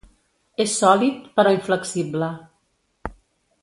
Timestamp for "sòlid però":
0.77-1.53